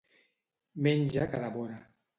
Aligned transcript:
Menja 0.87 1.31
que 1.35 1.45
devora. 1.47 1.81